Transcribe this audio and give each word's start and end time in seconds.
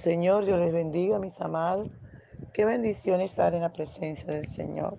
Señor, 0.00 0.46
Dios 0.46 0.58
les 0.58 0.72
bendiga, 0.72 1.18
mis 1.18 1.38
amados. 1.42 1.90
Qué 2.54 2.64
bendición 2.64 3.20
estar 3.20 3.52
en 3.52 3.60
la 3.60 3.70
presencia 3.70 4.32
del 4.32 4.46
Señor. 4.46 4.96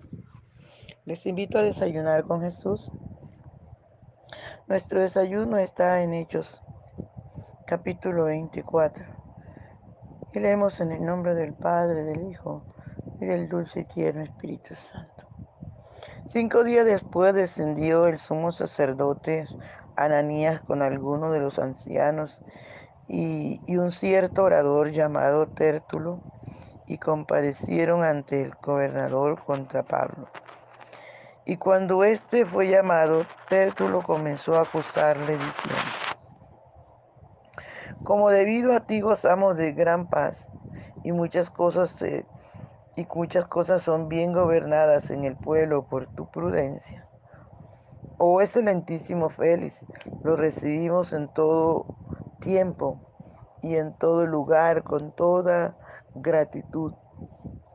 Les 1.06 1.26
invito 1.26 1.58
a 1.58 1.62
desayunar 1.62 2.22
con 2.22 2.40
Jesús. 2.40 2.88
Nuestro 4.68 5.00
desayuno 5.00 5.58
está 5.58 6.04
en 6.04 6.14
Hechos, 6.14 6.62
capítulo 7.66 8.26
24. 8.26 9.04
Y 10.34 10.38
leemos 10.38 10.78
en 10.78 10.92
el 10.92 11.04
nombre 11.04 11.34
del 11.34 11.52
Padre, 11.52 12.04
del 12.04 12.30
Hijo 12.30 12.62
y 13.20 13.26
del 13.26 13.48
dulce 13.48 13.80
y 13.80 13.84
tierno 13.86 14.22
Espíritu 14.22 14.76
Santo. 14.76 15.26
Cinco 16.26 16.62
días 16.62 16.86
después 16.86 17.34
descendió 17.34 18.06
el 18.06 18.18
sumo 18.18 18.52
sacerdote 18.52 19.46
Ananías 19.96 20.60
con 20.60 20.80
algunos 20.80 21.32
de 21.32 21.40
los 21.40 21.58
ancianos 21.58 22.40
y, 23.08 23.76
un 23.76 23.92
cierto 23.92 24.44
orador 24.44 24.90
llamado 24.90 25.46
Tértulo 25.48 26.20
y 26.86 26.98
comparecieron 26.98 28.02
ante 28.02 28.42
el 28.42 28.54
gobernador 28.62 29.42
contra 29.44 29.82
Pablo. 29.82 30.28
Y 31.44 31.56
cuando 31.56 32.04
éste 32.04 32.46
fue 32.46 32.68
llamado, 32.68 33.26
Tértulo 33.48 34.02
comenzó 34.02 34.54
a 34.54 34.62
acusarle 34.62 35.32
diciendo, 35.32 35.82
como 38.04 38.30
debido 38.30 38.74
a 38.74 38.80
ti 38.80 39.00
gozamos 39.00 39.56
de 39.56 39.72
gran 39.72 40.08
paz 40.08 40.48
y 41.04 41.12
muchas 41.12 41.50
cosas 41.50 42.02
y 42.96 43.06
muchas 43.14 43.46
cosas 43.46 43.82
son 43.82 44.08
bien 44.08 44.32
gobernadas 44.32 45.10
en 45.10 45.24
el 45.24 45.36
pueblo 45.36 45.84
por 45.84 46.06
tu 46.14 46.30
prudencia. 46.30 47.06
Oh 48.18 48.40
excelentísimo 48.40 49.30
Félix, 49.30 49.84
lo 50.22 50.36
recibimos 50.36 51.12
en 51.12 51.28
todo 51.28 51.86
tiempo 52.42 53.00
y 53.62 53.76
en 53.76 53.94
todo 53.94 54.26
lugar 54.26 54.82
con 54.82 55.12
toda 55.12 55.76
gratitud. 56.14 56.92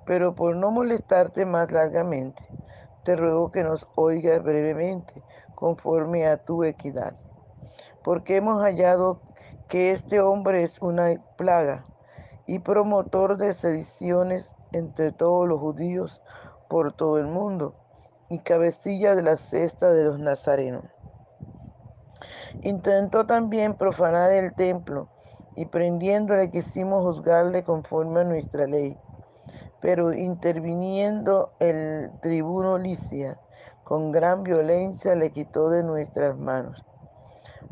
Pero 0.05 0.35
por 0.35 0.55
no 0.55 0.71
molestarte 0.71 1.45
más 1.45 1.71
largamente, 1.71 2.43
te 3.03 3.15
ruego 3.15 3.51
que 3.51 3.63
nos 3.63 3.87
oigas 3.95 4.43
brevemente, 4.43 5.23
conforme 5.55 6.27
a 6.27 6.37
tu 6.37 6.63
equidad. 6.63 7.15
Porque 8.03 8.35
hemos 8.35 8.61
hallado 8.61 9.21
que 9.67 9.91
este 9.91 10.21
hombre 10.21 10.63
es 10.63 10.81
una 10.81 11.09
plaga 11.35 11.85
y 12.45 12.59
promotor 12.59 13.37
de 13.37 13.53
sediciones 13.53 14.55
entre 14.71 15.11
todos 15.11 15.47
los 15.47 15.59
judíos 15.59 16.21
por 16.69 16.93
todo 16.93 17.17
el 17.17 17.27
mundo 17.27 17.75
y 18.29 18.39
cabecilla 18.39 19.15
de 19.15 19.23
la 19.23 19.35
cesta 19.35 19.91
de 19.91 20.03
los 20.03 20.19
nazarenos. 20.19 20.85
Intentó 22.61 23.25
también 23.25 23.75
profanar 23.75 24.31
el 24.31 24.53
templo 24.53 25.09
y 25.55 25.65
prendiéndole 25.65 26.49
quisimos 26.51 27.03
juzgarle 27.03 27.63
conforme 27.63 28.21
a 28.21 28.23
nuestra 28.23 28.67
ley. 28.67 28.97
Pero 29.79 30.11
interviniendo 30.13 31.53
el 31.59 32.11
tribuno 32.21 32.77
Licias, 32.77 33.37
con 33.83 34.11
gran 34.11 34.43
violencia 34.43 35.15
le 35.15 35.31
quitó 35.31 35.69
de 35.69 35.83
nuestras 35.83 36.35
manos, 36.37 36.83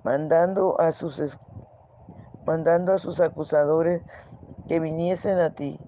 mandando 0.03 0.79
a 0.79 0.91
sus, 0.91 1.39
mandando 2.45 2.93
a 2.93 2.99
sus 2.99 3.19
acusadores 3.19 4.01
que 4.67 4.79
viniesen 4.79 5.39
a 5.39 5.49
ti. 5.49 5.79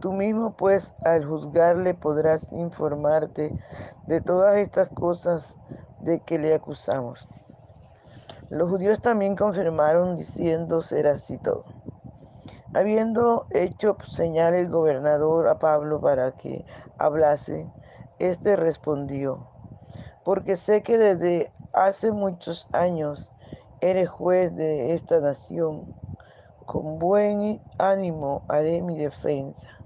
Tú 0.00 0.12
mismo 0.12 0.56
pues 0.56 0.92
al 1.04 1.26
juzgarle 1.26 1.94
podrás 1.94 2.52
informarte 2.52 3.52
de 4.06 4.20
todas 4.20 4.56
estas 4.58 4.88
cosas 4.90 5.56
de 6.00 6.20
que 6.20 6.38
le 6.38 6.54
acusamos. 6.54 7.28
Los 8.50 8.70
judíos 8.70 9.02
también 9.02 9.36
confirmaron 9.36 10.16
diciendo 10.16 10.80
ser 10.80 11.06
así 11.06 11.36
todo. 11.36 11.64
Habiendo 12.72 13.46
hecho 13.50 13.98
señal 14.08 14.54
el 14.54 14.70
gobernador 14.70 15.48
a 15.48 15.58
Pablo 15.58 16.00
para 16.00 16.32
que 16.32 16.64
hablase, 16.96 17.70
éste 18.18 18.56
respondió, 18.56 19.46
porque 20.24 20.56
sé 20.56 20.82
que 20.82 20.96
desde 20.96 21.52
hace 21.74 22.10
muchos 22.10 22.66
años 22.72 23.30
eres 23.82 24.08
juez 24.08 24.54
de 24.56 24.94
esta 24.94 25.20
nación, 25.20 25.94
con 26.64 26.98
buen 26.98 27.60
ánimo 27.78 28.44
haré 28.48 28.80
mi 28.80 28.96
defensa. 28.96 29.78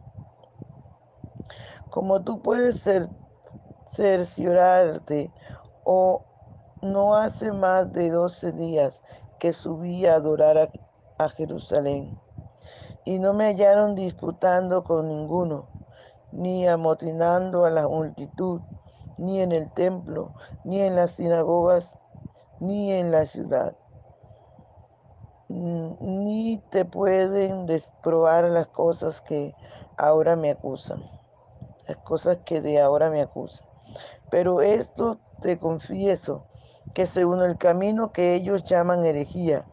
Como 1.91 2.23
tú 2.23 2.41
puedes 2.43 2.89
cerciorarte 3.95 5.33
o 5.85 6.25
no 6.83 7.15
hace 7.15 7.53
más 7.53 7.93
de 7.93 8.11
doce 8.11 8.51
días 8.53 9.01
que 9.39 9.53
subí 9.53 10.05
a 10.05 10.17
adorar 10.17 10.59
a, 10.59 10.69
a, 11.19 11.29
Jerusalén, 11.29 12.19
y 13.05 13.19
no 13.19 13.33
me 13.33 13.47
hallaron 13.47 13.95
disputando 13.95 14.85
con 14.85 15.09
ninguno, 15.09 15.69
ni 16.33 16.67
amotinando 16.67 17.65
a 17.65 17.71
la 17.71 17.87
multitud, 17.87 18.61
ni 19.17 19.41
en 19.41 19.53
el 19.53 19.71
templo, 19.73 20.35
ni 20.65 20.81
en 20.81 20.97
las 20.97 21.13
sinagogas, 21.13 21.97
ni 22.59 22.93
en 22.93 23.13
la 23.13 23.27
ciudad. 23.27 23.77
Ni 25.49 26.59
te 26.71 26.85
pueden 26.85 27.67
desprobar 27.67 28.45
las 28.45 28.67
cosas 28.69 29.21
que 29.21 29.55
ahora 29.97 30.35
me 30.35 30.51
acusan, 30.51 31.03
las 31.87 31.99
cosas 31.99 32.39
que 32.45 32.61
de 32.61 32.81
ahora 32.81 33.11
me 33.11 33.21
acusan. 33.21 33.67
Pero 34.31 34.63
esto 34.63 35.19
te 35.43 35.59
confieso, 35.59 36.47
que 36.95 37.07
según 37.07 37.43
el 37.43 37.57
camino 37.57 38.13
que 38.13 38.35
ellos 38.35 38.65
llaman 38.65 39.05
herejía, 39.05 39.65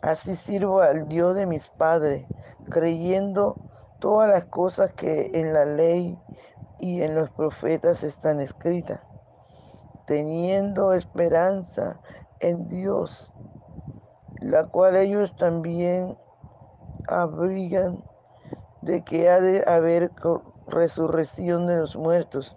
así 0.00 0.36
sirvo 0.36 0.80
al 0.80 1.08
Dios 1.08 1.34
de 1.34 1.46
mis 1.46 1.68
padres, 1.68 2.26
creyendo 2.70 3.56
todas 4.00 4.28
las 4.28 4.44
cosas 4.46 4.92
que 4.92 5.30
en 5.34 5.52
la 5.52 5.64
ley 5.64 6.18
y 6.78 7.02
en 7.02 7.14
los 7.14 7.30
profetas 7.30 8.02
están 8.02 8.40
escritas, 8.40 9.00
teniendo 10.06 10.92
esperanza 10.92 12.00
en 12.40 12.68
Dios, 12.68 13.32
la 14.40 14.66
cual 14.66 14.96
ellos 14.96 15.34
también 15.36 16.18
abrigan 17.08 18.04
de 18.80 19.04
que 19.04 19.30
ha 19.30 19.40
de 19.40 19.64
haber 19.66 20.10
resurrección 20.66 21.66
de 21.66 21.76
los 21.76 21.96
muertos, 21.96 22.56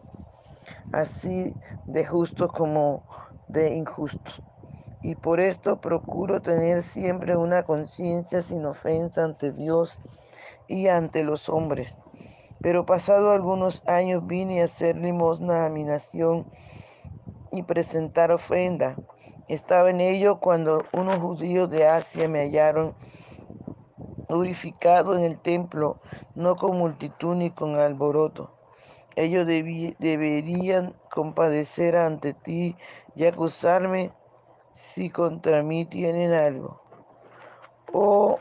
así 0.92 1.56
de 1.86 2.06
justos 2.06 2.52
como 2.52 3.04
de 3.48 3.76
injustos. 3.76 4.42
Y 5.02 5.16
por 5.16 5.40
esto 5.40 5.82
procuro 5.82 6.42
tener 6.42 6.82
siempre 6.82 7.38
una 7.38 7.64
conciencia 7.64 8.42
sin 8.42 8.66
ofensa 8.66 9.24
ante 9.24 9.52
Dios 9.52 10.00
y 10.68 10.88
ante 10.88 11.24
los 11.24 11.48
hombres. 11.50 11.98
Pero 12.62 12.86
pasado 12.86 13.32
algunos 13.32 13.84
años 13.88 14.26
vine 14.26 14.62
a 14.62 14.66
hacer 14.66 14.98
limosna 14.98 15.66
a 15.66 15.70
mi 15.70 15.84
nación 15.84 16.48
y 17.52 17.64
presentar 17.64 18.32
ofrenda. 18.32 18.96
Estaba 19.48 19.92
en 19.92 20.02
ello 20.02 20.40
cuando 20.40 20.84
unos 20.92 21.20
judíos 21.20 21.70
de 21.70 21.88
Asia 21.88 22.28
me 22.28 22.40
hallaron 22.40 22.96
purificado 24.28 25.16
en 25.16 25.24
el 25.24 25.40
templo, 25.40 26.00
no 26.34 26.56
con 26.56 26.78
multitud 26.78 27.36
ni 27.36 27.52
con 27.52 27.76
alboroto 27.76 28.56
ellos 29.16 29.48
deberían 29.48 30.94
compadecer 31.16 31.96
ante 31.96 32.34
ti 32.34 32.76
y 33.16 33.26
acusarme 33.26 34.12
si 34.74 35.10
contra 35.10 35.64
mí 35.64 35.86
tienen 35.86 36.34
algo. 36.34 36.82
O, 37.94 38.38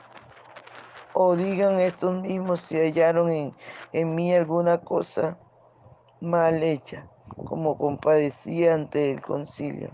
o 1.13 1.37
digan 1.37 1.79
estos 1.79 2.21
mismos 2.21 2.63
si 2.63 2.77
hallaron 2.77 3.31
en, 3.31 3.55
en 3.93 4.15
mí 4.17 4.35
alguna 4.35 4.79
cosa 4.79 5.39
mal 6.21 6.63
hecha, 6.63 7.09
como 7.47 7.79
compadecía 7.79 8.75
ante 8.75 9.13
el 9.13 9.23
concilio. 9.23 9.91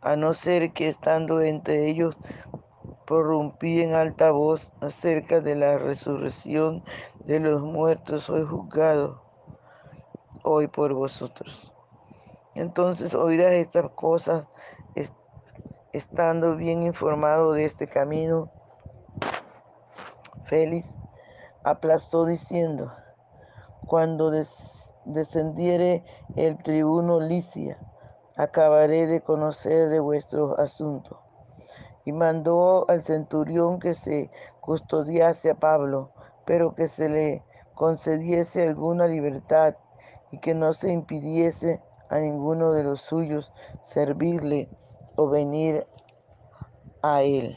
A 0.00 0.16
no 0.16 0.32
ser 0.32 0.72
que 0.72 0.88
estando 0.88 1.42
entre 1.42 1.86
ellos 1.86 2.16
prorrumpí 3.04 3.82
en 3.82 3.94
alta 3.94 4.30
voz 4.30 4.72
acerca 4.80 5.40
de 5.40 5.56
la 5.56 5.76
resurrección 5.76 6.82
de 7.24 7.40
los 7.40 7.60
muertos, 7.60 8.24
soy 8.24 8.44
juzgado 8.44 9.27
hoy 10.42 10.68
por 10.68 10.92
vosotros. 10.92 11.72
Entonces 12.54 13.14
oirás 13.14 13.52
estas 13.52 13.90
cosas 13.90 14.44
estando 15.92 16.56
bien 16.56 16.82
informado 16.82 17.52
de 17.52 17.64
este 17.64 17.88
camino. 17.88 18.50
Félix 20.44 20.94
aplazó 21.64 22.24
diciendo, 22.24 22.92
cuando 23.86 24.30
descendiere 25.04 26.04
el 26.36 26.58
tribuno 26.62 27.20
Licia, 27.20 27.78
acabaré 28.36 29.06
de 29.06 29.20
conocer 29.20 29.88
de 29.88 30.00
vuestros 30.00 30.58
asuntos 30.58 31.18
y 32.04 32.12
mandó 32.12 32.88
al 32.88 33.02
centurión 33.02 33.78
que 33.78 33.94
se 33.94 34.30
custodiase 34.60 35.50
a 35.50 35.54
Pablo, 35.54 36.12
pero 36.46 36.74
que 36.74 36.88
se 36.88 37.08
le 37.08 37.44
concediese 37.74 38.66
alguna 38.68 39.06
libertad 39.06 39.74
y 40.32 40.38
que 40.38 40.54
no 40.54 40.72
se 40.72 40.92
impidiese 40.92 41.80
a 42.10 42.18
ninguno 42.18 42.72
de 42.72 42.84
los 42.84 43.00
suyos 43.00 43.52
servirle 43.82 44.68
o 45.16 45.28
venir 45.28 45.86
a 47.02 47.22
él. 47.22 47.56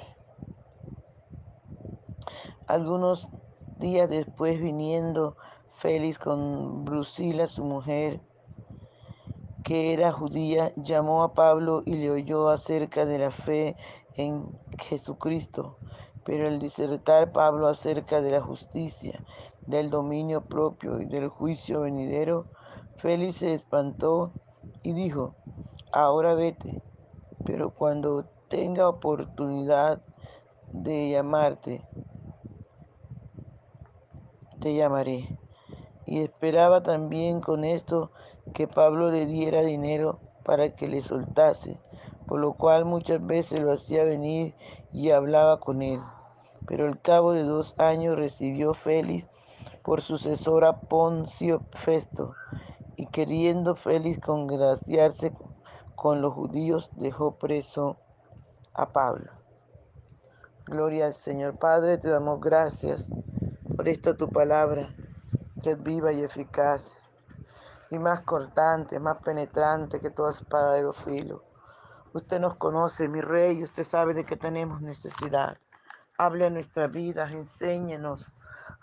Algunos 2.68 3.28
días 3.78 4.10
después, 4.10 4.62
viniendo 4.62 5.36
Félix 5.76 6.20
con 6.20 6.86
Brusila, 6.86 7.48
su 7.48 7.64
mujer, 7.64 8.22
que 9.64 9.94
era 9.94 10.12
judía, 10.12 10.72
llamó 10.76 11.24
a 11.24 11.34
Pablo 11.34 11.84
y 11.86 11.96
le 11.96 12.12
oyó 12.12 12.50
acerca 12.50 13.06
de 13.06 13.20
la 13.20 13.32
fe 13.32 13.76
en 14.16 14.46
Jesucristo. 14.78 15.78
Pero 16.24 16.48
al 16.48 16.60
disertar 16.60 17.32
Pablo 17.32 17.68
acerca 17.68 18.22
de 18.22 18.32
la 18.32 18.42
justicia, 18.42 19.24
del 19.66 19.90
dominio 19.90 20.42
propio 20.42 21.02
y 21.02 21.06
del 21.06 21.30
juicio 21.30 21.82
venidero, 21.82 22.46
Félix 23.02 23.38
se 23.38 23.56
espantó 23.56 24.32
y 24.84 24.94
dijo, 24.94 25.34
ahora 25.92 26.36
vete, 26.36 26.84
pero 27.44 27.72
cuando 27.72 28.26
tenga 28.48 28.88
oportunidad 28.88 30.04
de 30.72 31.10
llamarte, 31.10 31.84
te 34.60 34.76
llamaré. 34.76 35.36
Y 36.06 36.20
esperaba 36.20 36.84
también 36.84 37.42
con 37.42 37.64
esto 37.64 38.12
que 38.54 38.68
Pablo 38.68 39.10
le 39.10 39.26
diera 39.26 39.62
dinero 39.62 40.20
para 40.44 40.76
que 40.76 40.88
le 40.88 41.02
soltase, 41.02 41.80
por 42.28 42.40
lo 42.40 42.54
cual 42.54 42.86
muchas 42.86 43.26
veces 43.26 43.62
lo 43.62 43.74
hacía 43.74 44.04
venir 44.04 44.54
y 44.94 45.10
hablaba 45.10 45.60
con 45.60 45.82
él. 45.82 46.02
Pero 46.68 46.86
al 46.86 47.02
cabo 47.02 47.34
de 47.34 47.42
dos 47.42 47.74
años 47.80 48.16
recibió 48.16 48.76
Félix 48.76 49.28
por 49.82 50.02
sucesor 50.02 50.66
a 50.66 50.82
Poncio 50.82 51.62
Festo, 51.72 52.36
y 53.02 53.08
queriendo 53.08 53.74
Félix 53.76 54.20
congraciarse 54.20 55.34
con 55.96 56.22
los 56.22 56.36
judíos, 56.36 56.92
dejó 56.94 57.36
preso 57.40 57.98
a 58.76 58.94
Pablo. 58.94 59.32
Gloria 60.68 61.08
al 61.08 61.16
Señor 61.16 61.58
Padre, 61.58 61.98
te 61.98 62.10
damos 62.10 62.40
gracias 62.40 63.10
por 63.76 63.88
esta 63.88 64.16
tu 64.16 64.30
palabra, 64.30 64.94
que 65.64 65.72
es 65.72 65.82
viva 65.82 66.14
y 66.14 66.22
eficaz, 66.22 66.96
y 67.90 67.98
más 67.98 68.22
cortante, 68.22 69.00
más 69.00 69.18
penetrante 69.24 70.00
que 70.00 70.12
toda 70.12 70.30
espada 70.30 70.74
de 70.74 70.84
los 70.84 70.98
filos. 70.98 71.42
Usted 72.14 72.40
nos 72.40 72.54
conoce, 72.58 73.10
mi 73.10 73.22
rey, 73.22 73.64
usted 73.64 73.84
sabe 73.84 74.14
de 74.14 74.26
que 74.26 74.38
tenemos 74.38 74.80
necesidad. 74.80 75.58
Hable 76.20 76.46
en 76.46 76.54
nuestras 76.54 76.92
vidas, 76.92 77.32
enséñenos, 77.32 78.32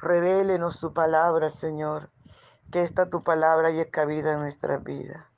revélenos 0.01 0.75
su 0.75 0.93
palabra, 0.93 1.51
Señor. 1.51 2.11
Que 2.71 2.83
esta 2.83 3.09
tu 3.09 3.23
palabra 3.25 3.69
haya 3.69 3.91
cabida 3.91 4.33
en 4.33 4.41
nuestra 4.41 4.77
vida. 4.77 5.31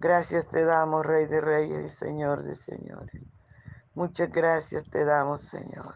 Gracias 0.00 0.48
te 0.48 0.64
damos, 0.64 1.06
Rey 1.06 1.26
de 1.26 1.40
Reyes 1.40 1.84
y 1.84 1.88
Señor 1.88 2.42
de 2.42 2.56
Señores. 2.56 3.22
Muchas 3.94 4.30
gracias 4.32 4.84
te 4.90 5.04
damos, 5.04 5.42
Señor. 5.42 5.94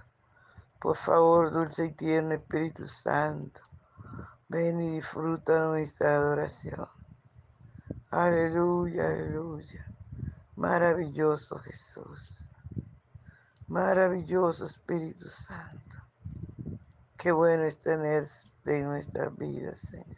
Por 0.78 0.96
favor, 0.96 1.50
dulce 1.50 1.86
y 1.86 1.92
tierno 1.92 2.34
Espíritu 2.34 2.86
Santo, 2.86 3.60
ven 4.48 4.80
y 4.80 4.92
disfruta 4.92 5.64
nuestra 5.64 6.14
adoración. 6.14 6.86
Aleluya, 8.10 9.08
aleluya. 9.08 9.84
Maravilloso 10.54 11.58
Jesús. 11.58 12.48
Maravilloso 13.66 14.64
Espíritu 14.64 15.28
Santo. 15.28 15.96
Qué 17.16 17.32
bueno 17.32 17.64
es 17.64 17.80
tenerte 17.80 18.78
en 18.78 18.84
nuestras 18.84 19.36
vidas, 19.36 19.80
Señor. 19.80 20.17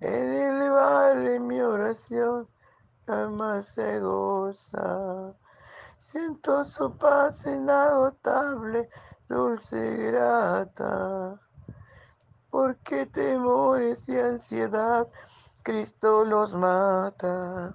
en 0.00 0.32
elevarle 0.32 1.40
mi 1.40 1.60
oración, 1.60 2.48
alma 3.06 3.62
se 3.62 4.00
goza. 4.00 5.34
Siento 5.96 6.64
su 6.64 6.96
paz 6.96 7.46
inagotable, 7.46 8.88
dulce 9.28 9.76
y 9.76 9.96
grata. 10.12 11.36
Porque 12.50 13.06
temores 13.06 14.08
y 14.08 14.18
ansiedad 14.18 15.08
Cristo 15.62 16.24
los 16.24 16.54
mata. 16.54 17.74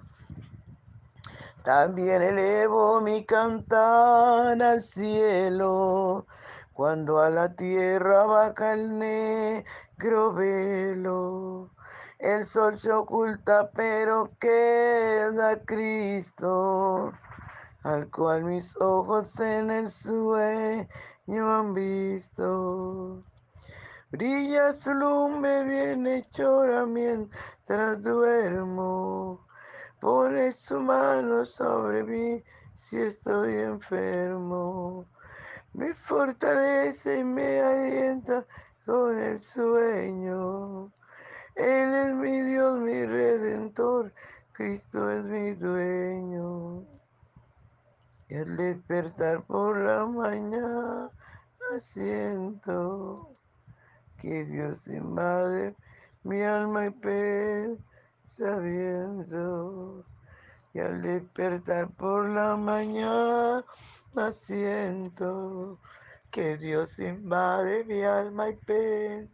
También 1.62 2.22
elevo 2.22 3.00
mi 3.00 3.24
cantar 3.24 4.60
al 4.60 4.80
cielo, 4.80 6.26
cuando 6.72 7.20
a 7.20 7.30
la 7.30 7.54
tierra 7.54 8.24
baja 8.24 8.72
el 8.72 8.98
negro 8.98 10.32
velo. 10.32 11.73
El 12.44 12.50
sol 12.50 12.76
se 12.76 12.92
oculta, 12.92 13.70
pero 13.70 14.30
queda 14.38 15.64
Cristo, 15.64 17.10
al 17.84 18.10
cual 18.10 18.44
mis 18.44 18.76
ojos 18.82 19.40
en 19.40 19.70
el 19.70 19.88
sueño 19.88 20.86
han 21.26 21.72
visto. 21.72 23.24
Brilla 24.10 24.74
su 24.74 24.92
lumbre 24.92 25.64
bien 25.64 26.06
hechora 26.06 26.84
mientras 26.84 28.02
duermo. 28.02 29.40
Pone 29.98 30.52
su 30.52 30.80
mano 30.80 31.46
sobre 31.46 32.04
mí 32.04 32.44
si 32.74 32.98
estoy 32.98 33.54
enfermo. 33.54 35.06
Me 35.72 35.94
fortalece 35.94 37.20
y 37.20 37.24
me 37.24 37.62
alienta 37.62 38.44
con 38.84 39.18
el 39.18 39.40
sueño. 39.40 40.92
Él 41.56 41.94
es 41.94 42.14
mi 42.14 42.40
Dios, 42.40 42.78
mi 42.80 43.06
redentor, 43.06 44.12
Cristo 44.52 45.10
es 45.10 45.24
mi 45.24 45.52
dueño. 45.52 46.84
Y 48.28 48.34
al 48.34 48.56
despertar 48.56 49.42
por 49.44 49.78
la 49.78 50.04
mañana 50.06 51.10
siento 51.78 53.30
que 54.20 54.44
Dios 54.44 54.88
invade 54.88 55.76
mi 56.24 56.40
alma 56.42 56.86
y 56.86 56.90
pensamiento. 58.26 60.04
Y 60.72 60.80
al 60.80 61.02
despertar 61.02 61.88
por 61.90 62.28
la 62.30 62.56
mañana 62.56 63.64
siento 64.32 65.78
que 66.32 66.56
Dios 66.56 66.98
invade 66.98 67.84
mi 67.84 68.02
alma 68.02 68.48
y 68.48 68.56
pensamiento. 68.56 69.33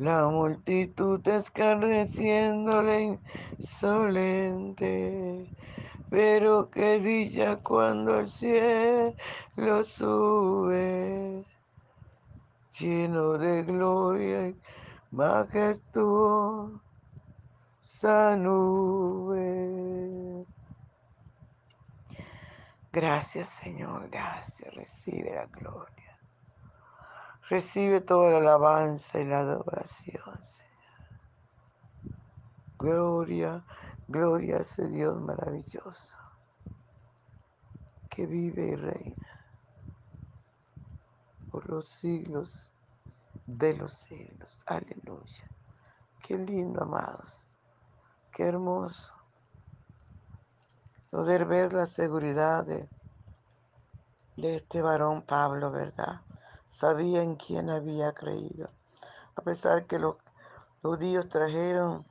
La 0.00 0.30
multitud 0.30 1.20
escarneciéndole 1.28 3.20
insolente. 3.58 5.52
Pero 6.08 6.70
qué 6.70 6.98
dicha 7.00 7.56
cuando 7.56 8.14
al 8.14 8.28
cielo 8.30 9.84
sube, 9.84 11.44
lleno 12.78 13.36
de 13.36 13.62
gloria 13.62 14.48
y 14.48 14.56
majestuosidad. 15.10 16.80
esa 17.82 18.36
nube. 18.36 19.36
Gracias 22.90 23.50
Señor, 23.50 24.08
gracias. 24.08 24.74
Recibe 24.74 25.34
la 25.34 25.44
gloria. 25.44 25.99
Recibe 27.50 28.00
toda 28.00 28.30
la 28.30 28.38
alabanza 28.38 29.18
y 29.18 29.24
la 29.24 29.40
adoración, 29.40 30.22
Señor. 30.44 30.70
Gloria, 32.78 33.64
gloria 34.06 34.58
a 34.58 34.60
ese 34.60 34.88
Dios 34.88 35.20
maravilloso 35.20 36.16
que 38.08 38.26
vive 38.26 38.68
y 38.68 38.76
reina 38.76 39.46
por 41.50 41.68
los 41.68 41.88
siglos 41.88 42.72
de 43.46 43.76
los 43.76 43.94
siglos. 43.94 44.62
Aleluya. 44.68 45.50
Qué 46.22 46.38
lindo, 46.38 46.84
amados. 46.84 47.48
Qué 48.30 48.44
hermoso 48.44 49.12
poder 51.10 51.46
ver 51.46 51.72
la 51.72 51.88
seguridad 51.88 52.64
de, 52.64 52.88
de 54.36 54.54
este 54.54 54.80
varón 54.82 55.22
Pablo, 55.22 55.72
¿verdad? 55.72 56.22
Sabía 56.70 57.24
en 57.24 57.34
quién 57.34 57.68
había 57.68 58.12
creído. 58.12 58.70
A 59.34 59.42
pesar 59.42 59.86
que 59.86 59.98
los 59.98 60.14
judíos 60.82 61.28
trajeron 61.28 62.06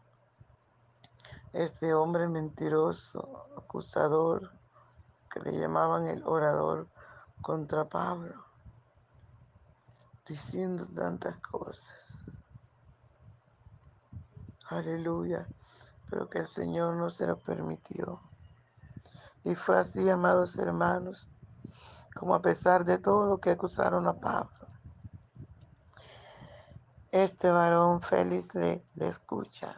este 1.54 1.94
hombre 1.94 2.28
mentiroso, 2.28 3.46
acusador, 3.58 4.51
que 5.32 5.39
le 5.39 5.58
llamaban 5.58 6.08
el 6.08 6.24
orador 6.25 6.89
contra 7.42 7.86
Pablo, 7.86 8.36
diciendo 10.28 10.86
tantas 10.94 11.38
cosas. 11.38 11.98
Aleluya. 14.68 15.48
Pero 16.10 16.30
que 16.30 16.39
el 16.39 16.48
Señor 16.48 16.96
no 16.96 17.10
se 17.10 17.25
lo 17.25 17.38
permitió. 17.38 18.20
Y 19.46 19.56
fue 19.56 19.78
así, 19.78 20.10
amados 20.10 20.58
hermanos, 20.60 21.30
como 22.19 22.35
a 22.35 22.41
pesar 22.41 22.83
de 22.83 22.97
todo 22.97 23.27
lo 23.27 23.38
que 23.38 23.51
acusaron 23.51 24.05
a 24.05 24.13
Pablo, 24.19 24.67
este 27.13 27.49
varón 27.49 28.01
feliz 28.01 28.53
le, 28.53 28.83
escucha. 28.97 29.73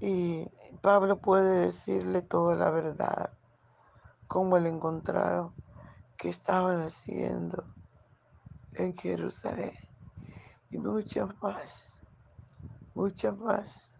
Y 0.00 0.44
Pablo 0.82 1.18
puede 1.18 1.60
decirle 1.60 2.20
toda 2.20 2.56
la 2.56 2.70
verdad, 2.70 3.30
cómo 4.26 4.58
le 4.58 4.68
encontraron, 4.68 5.54
qué 6.18 6.30
estaban 6.30 6.80
haciendo 6.80 7.62
en 8.74 8.96
Jerusalén. 8.96 9.74
Y 10.72 10.78
muchas 10.78 11.28
más, 11.40 12.00
muchas 12.92 13.38
más. 13.38 13.92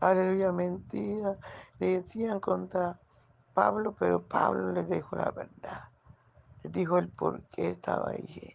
Aleluya, 0.00 0.50
mentira. 0.50 1.38
Le 1.78 2.00
decían 2.00 2.40
contra 2.40 2.98
Pablo, 3.56 3.96
pero 3.98 4.20
Pablo 4.20 4.70
le 4.70 4.84
dijo 4.84 5.16
la 5.16 5.30
verdad. 5.30 5.88
Le 6.62 6.68
dijo 6.68 6.98
el 6.98 7.08
por 7.08 7.40
qué 7.44 7.70
estaba 7.70 8.10
allí. 8.10 8.54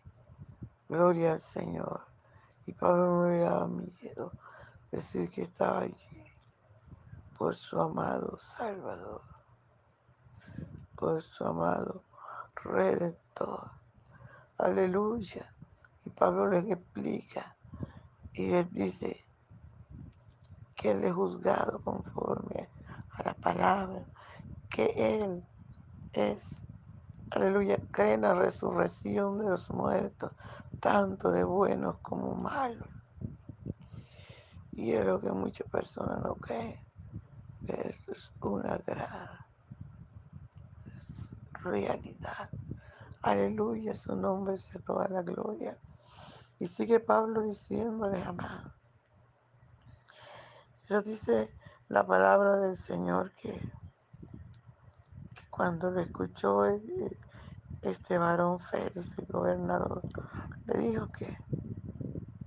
Gloria 0.88 1.34
al 1.34 1.42
Señor. 1.42 2.02
Y 2.68 2.74
Pablo 2.74 3.08
no 3.08 3.28
le 3.28 3.40
daba 3.40 3.68
miedo 3.68 4.32
decir 4.92 5.32
que 5.32 5.42
estaba 5.42 5.80
allí 5.80 6.24
por 7.36 7.56
su 7.56 7.82
amado 7.82 8.38
Salvador, 8.38 9.24
por 10.96 11.24
su 11.24 11.46
amado 11.46 12.04
Redentor. 12.64 13.72
Aleluya. 14.60 15.52
Y 16.06 16.12
Pablo 16.12 16.48
les 16.48 16.70
explica 16.70 17.56
y 18.34 18.50
les 18.50 18.72
dice 18.72 19.26
que 20.76 20.92
él 20.92 21.04
es 21.06 21.14
juzgado 21.14 21.82
conforme 21.82 22.70
a 23.16 23.24
la 23.24 23.34
palabra, 23.34 24.06
que 24.72 24.94
él 24.96 25.44
es, 26.14 26.64
aleluya, 27.30 27.78
cree 27.92 28.14
en 28.14 28.22
la 28.22 28.34
resurrección 28.34 29.38
de 29.40 29.50
los 29.50 29.70
muertos, 29.70 30.32
tanto 30.80 31.32
de 31.32 31.44
buenos 31.44 31.98
como 32.00 32.34
malos. 32.34 32.88
Y 34.72 34.94
es 34.94 35.06
lo 35.06 35.20
que 35.20 35.32
muchas 35.32 35.68
personas 35.68 36.24
no 36.24 36.36
creen. 36.36 36.80
Eso 37.68 38.12
es 38.12 38.32
una 38.42 38.78
gran 38.78 39.30
realidad. 41.62 42.50
Aleluya, 43.22 43.94
su 43.94 44.16
nombre 44.16 44.58
sea 44.58 44.82
toda 44.82 45.08
la 45.10 45.22
gloria. 45.22 45.78
Y 46.58 46.68
sigue 46.68 47.00
Pablo 47.00 47.42
diciéndole, 47.42 48.24
amado. 48.24 48.72
Pero 50.88 51.02
dice 51.02 51.54
la 51.90 52.06
palabra 52.06 52.58
del 52.58 52.76
Señor 52.76 53.32
que 53.34 53.60
cuando 55.62 55.92
lo 55.92 56.00
escuchó 56.00 56.66
este 57.84 58.18
varón 58.18 58.60
Félix, 58.60 59.16
el 59.20 59.28
gobernador, 59.28 60.02
le 60.66 60.80
dijo 60.80 61.08
que 61.12 61.38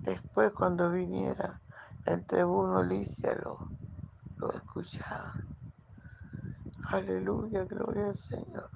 después 0.00 0.50
cuando 0.50 0.90
viniera 0.90 1.60
el 2.06 2.26
tribuno 2.26 2.82
Licia 2.82 3.36
lo, 3.36 3.68
lo 4.38 4.50
escuchaba. 4.50 5.32
Aleluya, 6.88 7.64
gloria 7.66 8.08
al 8.08 8.16
Señor. 8.16 8.68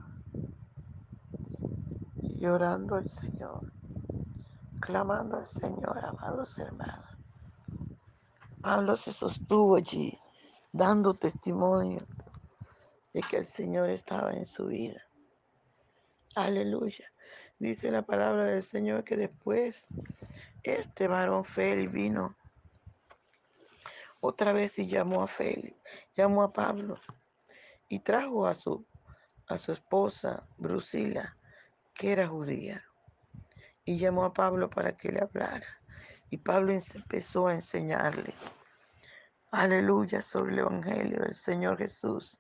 Y 2.22 2.46
orando 2.46 2.94
al 2.94 3.08
Señor, 3.08 3.72
clamando 4.78 5.38
al 5.38 5.46
Señor, 5.46 5.98
amados 6.04 6.56
hermanos. 6.60 7.10
Pablo 8.62 8.96
se 8.96 9.12
sostuvo 9.12 9.74
allí, 9.74 10.16
dando 10.72 11.14
testimonio 11.14 12.06
de 13.18 13.24
que 13.24 13.38
el 13.38 13.46
Señor 13.46 13.90
estaba 13.90 14.32
en 14.32 14.46
su 14.46 14.66
vida. 14.66 15.04
Aleluya. 16.36 17.10
Dice 17.58 17.90
la 17.90 18.02
palabra 18.02 18.44
del 18.44 18.62
Señor 18.62 19.02
que 19.02 19.16
después 19.16 19.88
este 20.62 21.08
varón 21.08 21.44
Félix 21.44 21.90
vino 21.90 22.36
otra 24.20 24.52
vez 24.52 24.78
y 24.78 24.86
llamó 24.86 25.24
a 25.24 25.26
Félix, 25.26 25.76
llamó 26.14 26.44
a 26.44 26.52
Pablo 26.52 27.00
y 27.88 27.98
trajo 27.98 28.46
a 28.46 28.54
su, 28.54 28.86
a 29.48 29.58
su 29.58 29.72
esposa 29.72 30.46
Brusila, 30.56 31.36
que 31.94 32.12
era 32.12 32.28
judía, 32.28 32.84
y 33.84 33.98
llamó 33.98 34.26
a 34.26 34.32
Pablo 34.32 34.70
para 34.70 34.96
que 34.96 35.10
le 35.10 35.22
hablara. 35.22 35.66
Y 36.30 36.36
Pablo 36.36 36.72
empezó 36.72 37.48
a 37.48 37.54
enseñarle, 37.54 38.32
aleluya, 39.50 40.22
sobre 40.22 40.52
el 40.52 40.60
Evangelio 40.60 41.18
del 41.18 41.34
Señor 41.34 41.78
Jesús. 41.78 42.38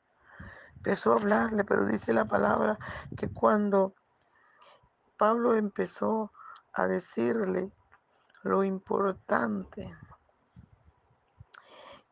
Empezó 0.78 1.12
a 1.12 1.16
hablarle, 1.16 1.64
pero 1.64 1.86
dice 1.86 2.12
la 2.12 2.24
palabra 2.24 2.78
que 3.16 3.28
cuando 3.28 3.94
Pablo 5.16 5.54
empezó 5.54 6.32
a 6.72 6.86
decirle 6.86 7.72
lo 8.44 8.62
importante 8.62 9.92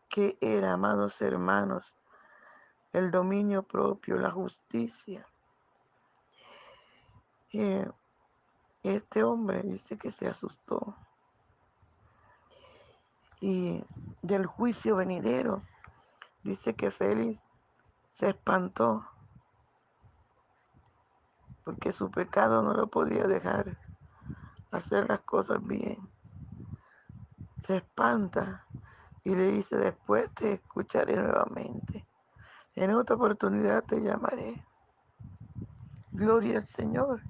que 0.09 0.37
era, 0.41 0.73
amados 0.73 1.23
hermanos, 1.23 1.97
el 2.93 3.13
dominio 3.13 3.63
propio, 3.63 4.17
la 4.17 4.33
justicia. 4.33 5.29
Eh, 7.53 7.89
este 8.83 9.23
hombre 9.23 9.63
dice 9.63 9.97
que 9.97 10.11
se 10.11 10.27
asustó 10.27 10.97
y 13.41 13.85
del 14.23 14.47
juicio 14.47 14.97
venidero 14.97 15.63
dice 16.43 16.75
que 16.75 16.91
Félix 16.91 17.45
se 18.17 18.31
espantó 18.31 19.07
porque 21.65 21.93
su 21.93 22.11
pecado 22.11 22.63
no 22.63 22.73
lo 22.73 22.87
podía 22.87 23.27
dejar 23.27 23.77
hacer 24.71 25.07
las 25.07 25.21
cosas 25.21 25.63
bien. 25.63 25.99
Se 27.61 27.77
espanta 27.77 28.65
y 29.23 29.35
le 29.35 29.53
dice, 29.53 29.77
después 29.77 30.33
te 30.33 30.55
escucharé 30.55 31.15
nuevamente. 31.17 32.07
En 32.75 32.93
otra 32.93 33.17
oportunidad 33.17 33.85
te 33.85 34.01
llamaré. 34.01 34.65
Gloria 36.13 36.57
al 36.57 36.65
Señor. 36.65 37.21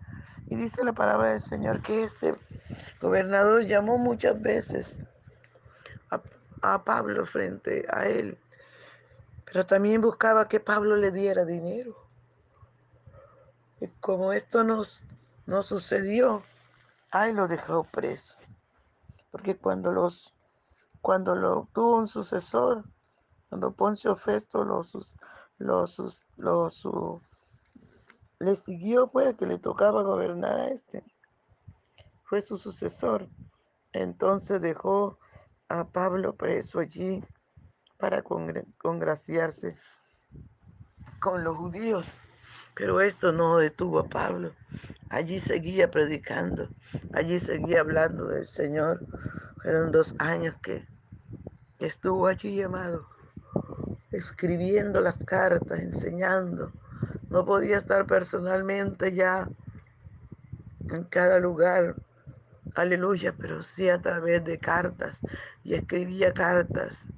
Y 0.47 0.55
dice 0.55 0.85
la 0.85 0.93
palabra 0.93 1.31
del 1.31 1.41
Señor 1.41 1.83
que 1.83 2.05
este 2.05 2.39
gobernador 3.01 3.65
llamó 3.65 3.99
muchas 3.99 4.41
veces 4.41 5.01
a, 6.13 6.21
a 6.63 6.85
Pablo 6.85 7.27
frente 7.27 7.85
a 7.93 8.07
él, 8.07 8.39
pero 9.47 9.65
también 9.65 10.03
buscaba 10.03 10.49
que 10.49 10.61
Pablo 10.61 10.97
le 10.97 11.11
diera 11.11 11.45
dinero. 11.45 11.97
Y 13.81 13.89
como 14.01 14.33
esto 14.33 14.65
nos, 14.65 15.03
no 15.47 15.63
sucedió, 15.63 16.43
ahí 17.13 17.33
lo 17.33 17.49
dejó 17.49 17.85
preso. 17.85 18.39
Porque 19.31 19.57
cuando 19.57 19.93
los 19.93 20.37
cuando 21.07 21.37
lo 21.37 21.69
tuvo 21.73 21.99
un 21.99 22.09
sucesor, 22.09 22.85
cuando 23.49 23.71
Poncio 23.71 24.17
Festo 24.17 24.65
lo, 24.65 24.83
lo, 25.59 25.87
lo 26.37 26.71
su, 26.71 27.23
le 28.41 28.57
siguió, 28.57 29.07
pues, 29.07 29.37
que 29.37 29.47
le 29.47 29.61
tocaba 29.61 30.03
gobernar 30.03 30.59
a 30.59 30.69
este, 30.71 31.05
fue 32.25 32.43
su 32.43 32.59
sucesor. 32.59 33.29
Entonces 33.93 34.61
dejó 34.61 35.17
a 35.69 35.85
Pablo 35.85 36.35
preso 36.35 36.81
allí 36.81 37.25
para 37.99 38.23
congraciarse 38.23 39.77
con 41.21 41.45
los 41.45 41.57
judíos. 41.57 42.15
Pero 42.75 43.01
esto 43.01 43.33
no 43.33 43.59
detuvo 43.59 44.01
a 44.01 44.09
Pablo. 44.09 44.53
Allí 45.09 45.41
seguía 45.41 45.91
predicando, 45.91 46.69
allí 47.15 47.41
seguía 47.41 47.81
hablando 47.81 48.27
del 48.27 48.47
Señor. 48.47 49.01
Fueron 49.63 49.93
dos 49.93 50.15
años 50.19 50.55
que 50.63 50.87
estuvo 51.79 52.27
allí 52.27 52.57
llamado, 52.57 53.09
escribiendo 54.11 55.01
las 55.01 55.25
cartas, 55.25 55.81
enseñando. 55.81 56.71
No 57.31 57.45
podía 57.45 57.79
estar 57.79 58.07
personalmente 58.07 59.13
ya 59.13 59.49
en 60.91 61.05
cada 61.05 61.41
lugar, 61.41 61.97
aleluya, 62.77 63.35
pero 63.37 63.63
sí 63.63 63.89
a 63.89 64.01
través 64.01 64.45
de 64.45 64.59
cartas. 64.59 65.23
Y 65.65 65.75
escribía 65.75 66.33
cartas 66.33 67.09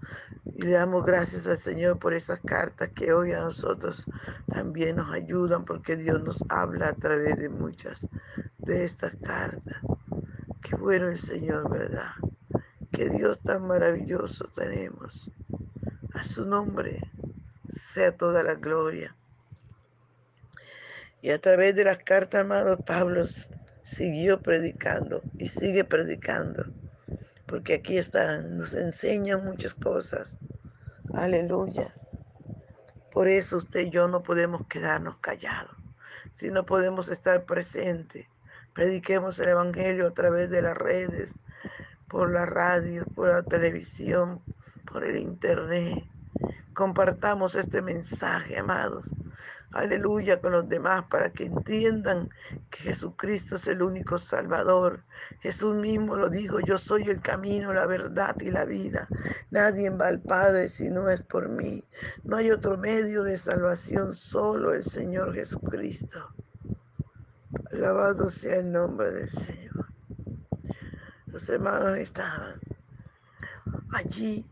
y 0.55 0.63
le 0.63 0.71
damos 0.71 1.05
gracias 1.05 1.47
al 1.47 1.59
Señor 1.59 1.99
por 1.99 2.15
esas 2.15 2.41
cartas 2.41 2.91
que 2.95 3.13
hoy 3.13 3.33
a 3.33 3.41
nosotros 3.41 4.07
también 4.53 4.97
nos 4.97 5.13
ayudan 5.13 5.65
porque 5.65 5.97
Dios 5.97 6.23
nos 6.23 6.45
habla 6.49 6.89
a 6.89 6.95
través 6.95 7.37
de 7.37 7.49
muchas 7.49 8.09
de 8.59 8.85
estas 8.85 9.15
cartas. 9.17 9.83
Qué 10.63 10.77
bueno 10.77 11.09
el 11.09 11.19
Señor, 11.19 11.71
¿verdad? 11.71 12.13
Qué 12.93 13.11
Dios 13.11 13.41
tan 13.41 13.67
maravilloso 13.67 14.47
tenemos. 14.55 15.31
A 16.15 16.25
su 16.25 16.45
nombre 16.47 17.01
sea 17.69 18.17
toda 18.17 18.43
la 18.43 18.55
gloria. 18.55 19.15
Y 21.21 21.31
a 21.31 21.41
través 21.41 21.75
de 21.75 21.85
las 21.85 21.99
cartas, 21.99 22.43
amado 22.43 22.79
Pablo 22.79 23.25
siguió 23.89 24.41
predicando 24.41 25.23
y 25.39 25.49
sigue 25.49 25.85
predicando. 25.85 26.67
Porque 27.47 27.75
aquí 27.75 27.97
están, 27.97 28.59
nos 28.59 28.75
enseñan 28.75 29.45
muchas 29.45 29.75
cosas 29.75 30.37
Aleluya. 31.15 31.95
Por 33.11 33.29
eso 33.29 33.57
usted 33.57 33.87
y 33.87 33.91
yo 33.91 34.09
no 34.09 34.23
podemos 34.23 34.67
quedarnos 34.67 35.17
callados, 35.17 35.75
si 36.35 36.51
no 36.51 36.67
podemos 36.67 37.09
estar 37.09 37.47
presentes. 37.47 38.27
Prediquemos 38.75 39.41
el 39.41 39.49
Evangelio 39.49 40.07
a 40.07 40.13
través 40.13 40.51
de 40.51 40.61
las 40.61 40.77
redes, 40.77 41.35
por 42.09 42.31
la 42.31 42.45
radio, 42.45 43.07
por 43.15 43.29
la 43.29 43.43
televisión, 43.43 44.43
por 44.85 45.03
el 45.03 45.17
Internet. 45.17 46.05
Compartamos 46.75 47.55
este 47.55 47.81
mensaje, 47.81 48.59
amados 48.59 49.11
aleluya, 49.73 50.41
con 50.41 50.53
los 50.53 50.69
demás 50.69 51.05
para 51.11 51.31
que 51.31 51.45
entiendan 51.47 52.31
que 52.71 52.79
Jesucristo 52.85 53.57
es 53.57 53.67
el 53.67 53.83
único 53.83 54.19
Salvador. 54.19 55.05
Jesús 55.41 55.75
mismo 55.77 56.17
lo 56.17 56.31
dijo, 56.31 56.61
yo 56.61 56.79
soy 56.79 57.03
el 57.05 57.21
camino, 57.21 57.73
la 57.73 57.87
verdad 57.87 58.37
y 58.41 58.51
la 58.51 58.65
vida. 58.65 59.09
Nadie 59.51 59.91
va 59.91 60.09
al 60.09 60.21
Padre 60.21 60.69
si 60.69 60.89
no 60.89 61.09
es 61.09 61.21
por 61.23 61.49
mí. 61.49 61.85
No 62.25 62.37
hay 62.37 62.51
otro 62.51 62.79
medio 62.79 63.23
de 63.23 63.37
salvación, 63.37 64.13
solo 64.13 64.73
el 64.73 64.83
Señor 64.83 65.35
Jesucristo. 65.35 66.33
Alabado 67.73 68.31
sea 68.31 68.57
el 68.57 68.73
nombre 68.73 69.11
del 69.11 69.29
Señor. 69.29 69.87
Los 71.27 71.49
hermanos 71.49 71.97
estaban 71.99 72.61
allí 73.93 74.47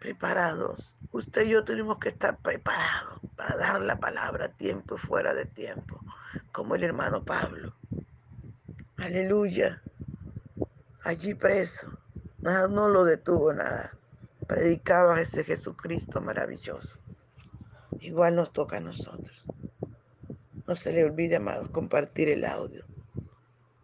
preparados. 0.00 0.94
Usted 1.10 1.42
y 1.46 1.50
yo 1.50 1.64
tenemos 1.64 1.98
que 1.98 2.08
estar 2.08 2.36
preparados 2.38 3.13
para 3.36 3.56
dar 3.56 3.80
la 3.80 3.98
palabra 3.98 4.46
a 4.46 4.56
tiempo 4.56 4.94
y 4.94 4.98
fuera 4.98 5.34
de 5.34 5.44
tiempo, 5.46 6.00
como 6.52 6.74
el 6.74 6.84
hermano 6.84 7.24
Pablo. 7.24 7.74
Aleluya. 8.96 9.82
Allí 11.02 11.34
preso. 11.34 11.98
Nada, 12.38 12.68
no 12.68 12.88
lo 12.88 13.04
detuvo 13.04 13.52
nada. 13.52 13.96
Predicaba 14.46 15.20
ese 15.20 15.44
Jesucristo 15.44 16.20
maravilloso. 16.20 17.00
Igual 18.00 18.36
nos 18.36 18.52
toca 18.52 18.76
a 18.76 18.80
nosotros. 18.80 19.46
No 20.66 20.76
se 20.76 20.92
le 20.92 21.04
olvide, 21.04 21.36
amados, 21.36 21.68
compartir 21.70 22.28
el 22.28 22.44
audio. 22.44 22.84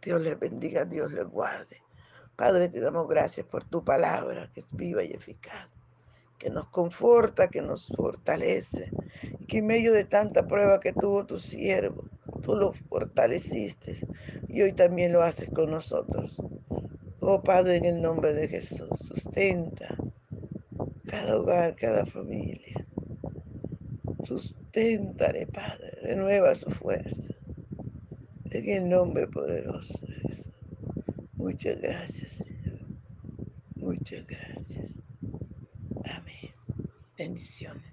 Dios 0.03 0.21
les 0.21 0.39
bendiga, 0.39 0.85
Dios 0.85 1.13
les 1.13 1.27
guarde. 1.27 1.83
Padre, 2.37 2.69
te 2.69 2.81
damos 2.81 3.07
gracias 3.09 3.47
por 3.47 3.65
tu 3.65 3.85
palabra, 3.85 4.51
que 4.55 4.61
es 4.61 4.75
viva 4.75 5.03
y 5.03 5.13
eficaz 5.13 5.75
que 6.41 6.51
nos 6.51 6.69
conforta, 6.69 7.49
que 7.49 7.61
nos 7.61 7.89
fortalece, 7.89 8.91
y 9.39 9.47
que 9.47 9.59
en 9.59 9.67
medio 9.67 9.93
de 9.93 10.05
tanta 10.05 10.47
prueba 10.47 10.81
que 10.81 10.95
tuvo 10.95 11.27
tu 11.27 11.39
siervo, 11.39 12.05
tú 12.43 12.57
lo 12.57 12.73
fortaleciste 12.73 13.95
y 14.49 14.63
hoy 14.63 14.73
también 14.73 15.13
lo 15.13 15.23
haces 15.23 15.51
con 15.51 15.71
nosotros. 15.71 16.43
Oh 17.21 17.43
Padre, 17.43 17.77
en 17.77 17.85
el 17.85 18.01
nombre 18.01 18.33
de 18.33 18.49
Jesús, 18.49 18.89
sustenta 19.07 19.95
cada 21.07 21.39
hogar, 21.39 21.77
cada 21.77 22.07
familia. 22.07 22.87
Susténtale, 24.25 25.47
Padre, 25.47 25.91
renueva 26.03 26.55
su 26.55 26.71
fuerza. 26.71 27.35
En 28.51 28.69
el 28.69 28.89
nombre 28.89 29.27
poderoso 29.27 29.95
de 30.07 30.15
Jesús. 30.29 30.53
Muchas 31.35 31.81
gracias, 31.81 32.31
Señor. 32.33 32.81
Muchas 33.77 34.27
gracias. 34.27 35.10
Bendiciones. 37.21 37.90